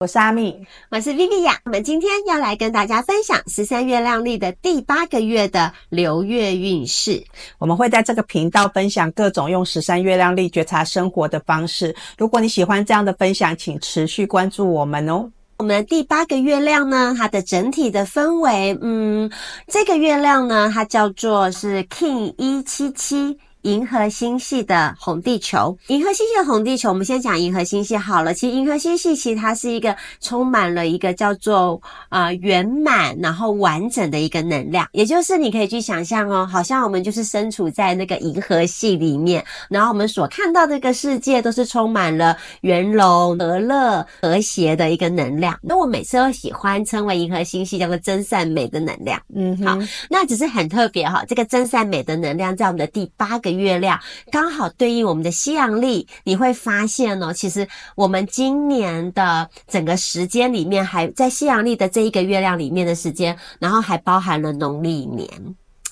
[0.00, 0.56] 我是阿蜜，
[0.92, 1.56] 我是 Viviya。
[1.64, 7.20] 我们今天要来跟大家分享十三月亮历的第八个月的流月运势。
[7.58, 11.92] 我们会在这个频道分享各种用十三月亮历觉察生活的方式。
[12.16, 15.28] 如果你喜欢这样的分享，请持续关注我们哦。
[15.56, 19.28] 我们的第八个月亮呢，它的整体的氛围，嗯，
[19.66, 23.36] 这个月亮呢，它叫做是 King 一七七。
[23.62, 28.32] 银河星系的红地球，银河星系的红地球，我们先讲银河星系好了。
[28.32, 45.58] 其实银河星系其实它是一个充满了一个叫做呃圆满然后完整的一个能量，也就是你可以去想象哦，好像我们就是身处在那个银河系里面，然后我们所看到的这个世界都是充满了圆融、和乐、和谐的一个能量。
[45.62, 49.20] 那我每次都喜欢称为银河星系叫做真善美的能量。
[49.34, 49.76] 嗯，好，
[50.08, 53.47] 那只是很特别哈，这个真善美的能量在我们的第八个。
[53.50, 53.98] 月亮
[54.30, 65.28] 刚好对应我们的西洋历，你会发现呢，其实我们今年的整个时间里面，还在西洋历的这一个月亮里面的时间，然后还包含了农历年。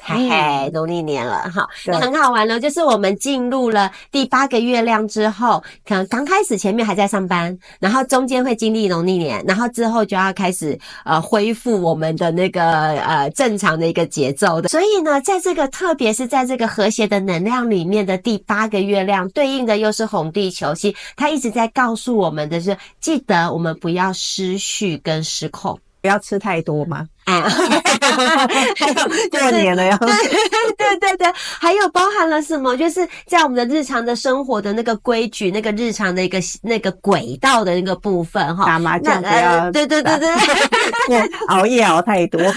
[0.09, 2.61] 嘿嘿，农历年了哈，那很好玩了。
[2.61, 12.63] 就是我们进入了第八个月亮之后，可能刚开始前面还在上班，然后中间会经历农历年，然后之后就要开始呃恢复我们的那个
[13.01, 14.69] 呃正常的一个节奏的。
[14.69, 27.09] 所以呢，在这个特别是在这个和谐的能量里面的第八个月亮，对应的又是红地球，其实它一直在告诉我们的是，记得我们不要失序跟失控，不要吃太多吗？
[27.27, 27.41] 哎，
[28.79, 28.95] 还有
[29.31, 29.99] 过年了呀！
[29.99, 30.09] 对
[30.79, 32.77] 对对对，还有包含了什么？
[32.77, 38.65] 就是在我们的日常的生活的那个规矩、那个日常的一个那个轨道的那个部分哈。
[38.65, 41.19] 打麻将不要，对对对对，
[41.49, 42.41] 熬夜熬太多。
[42.41, 42.49] 对，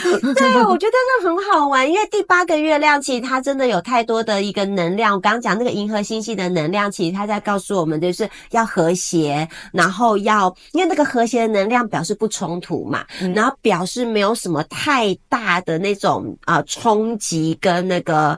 [0.63, 5.15] 我觉得这很好玩，因为第八个月亮其实它真的有太多的一个能量。
[5.15, 14.58] 我刚刚讲那个银河星系的能量，其实它在告诉我们，就是要和谐，然后要因为那个和谐的能量表示不冲突嘛，然后表示没有什么。
[14.63, 18.37] 太大的那种啊冲击跟那个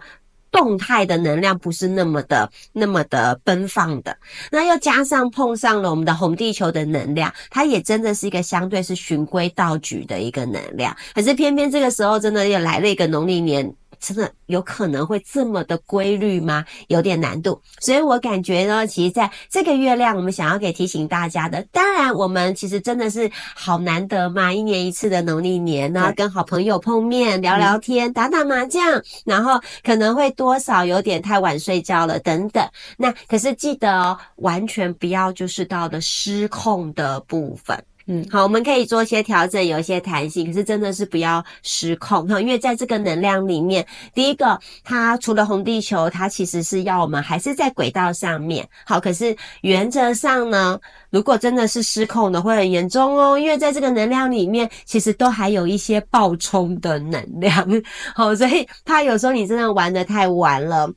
[0.52, 4.18] 动态的能量不是那么的那么的奔放的，
[4.52, 13.74] 那又加上碰上了我们的红地球的能量，它也真的是一个相对是循规蹈矩的一个能量，可是偏偏这个时候真的又来了一个农历年。
[14.02, 16.66] 真的有可能会这么的规律吗？
[16.88, 32.68] 有点难度，所以我感觉呢，其实在这个月亮，我们想要给提醒大家的，当然我们其实真的是好难得嘛，一年一次的农历年呢，跟好朋友碰面聊聊天，打打麻将，然后可能会多少有点太晚睡觉了等等。
[32.98, 37.80] 那可是记得哦，完全不要就是到了失控的部分。
[38.14, 48.68] 嗯，好，我们可以做一些调整，有一些弹性，可是真的是不要失控哈，因为在这个能量里面，第一个，它除了红地球，它其实是要我们还是在轨道上面。
[48.86, 50.78] 好，可是原则上呢，
[51.10, 57.66] 如果真的是失控的，会很严重哦，因为在这个能量里面，其实都还有一些暴冲的能量。
[58.14, 60.92] 好，所以它有时候你真的玩的太晚了。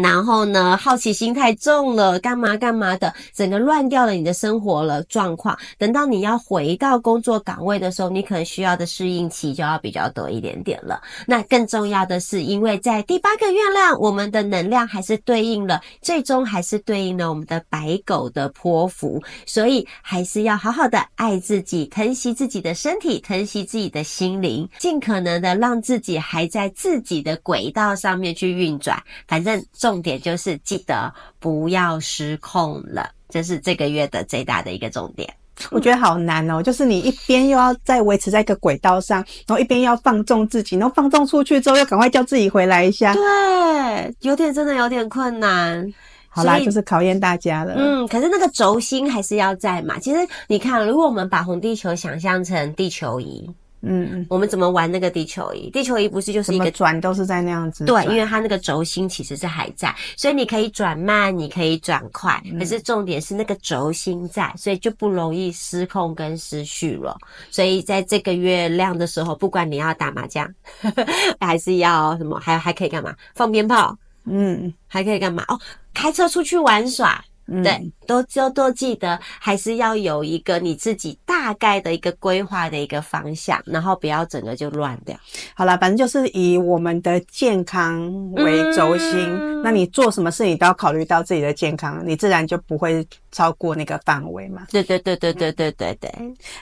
[0.00, 5.58] 然后呢，好奇心太重了，干嘛干嘛的，整个乱掉了你的生活了状况。
[5.76, 11.02] 等到你要回到工作岗位的时候，你可能需要的适应期就要比较多一点点了。
[11.26, 28.96] 那更重要的是，因为在第八个月亮，我们的能量还是对应了，最终还是对应了我们的白狗的泼妇，所以还是要好好的爱自己，疼惜自己的身体，疼惜自己的心灵，尽可能的让自己还在自己的轨道上面去运转。
[29.26, 29.60] 反正。
[29.88, 35.32] 重点就是记得不要失控了，这是这个月的最大的一个重点。
[35.72, 43.14] 我觉得好难哦，就是你一边又要再维持在一个轨道上，然后一边要放纵自己，然后放纵出去之后又赶快叫自己回来一下。
[43.14, 45.90] 对，有点真的有点困难。
[46.28, 47.74] 好啦，就是考验大家了。
[47.78, 49.98] 嗯，可是那个轴心还是要在嘛。
[49.98, 53.50] 其实你看，如果我们把红地球想象成地球仪。
[53.80, 55.70] 嗯嗯，我们怎么玩那个地球仪？
[55.70, 57.84] 地球仪不是就是一个转都是在那样子。
[57.84, 67.16] 对，因为它那个轴心其实是还在，所以你可以转慢，你可以转快，可是重点是那个轴心在，所以就不容易失控跟失序了。
[67.50, 70.52] 所以在这个月亮的时候，不管你要打麻将，
[71.40, 73.14] 还是要什么，还还可以干嘛？
[73.34, 75.44] 放鞭炮，嗯，还可以干嘛？
[75.48, 75.58] 哦，
[75.94, 77.24] 开车出去玩耍。
[77.50, 85.16] 嗯、对，都就都记得，还是要有一个你自己大概的一个规划的一个方向，然后不要整个就乱掉。
[85.54, 94.66] 好啦，反正就是以我们的健康为轴心，嗯、那你做什么事你都要考虑到自己的健康，你自然就不会超过那个范围嘛。
[94.70, 96.10] 对对对对对对对对。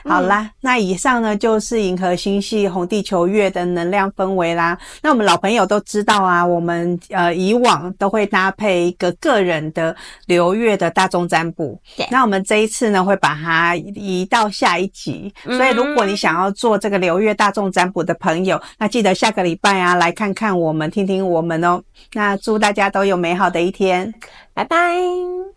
[0.05, 4.77] 好啦，嗯、那以上呢就是银河星系红地球月的能量氛围啦。
[5.01, 9.93] 那我们老朋友都知道啊，我们呃以往都会搭配一个个人的
[10.27, 10.76] 流月。
[10.77, 11.81] 的大众占卜。
[11.97, 15.33] 对，那我们这一次呢，会把它移到下一集。
[15.43, 21.81] 所以，如果你想要做这个流月大众占卜的朋友，那记得下个礼拜啊，来看看我们，听听我们哦。
[22.13, 24.13] 那祝大家都有美好的一天，
[24.53, 25.56] 拜拜。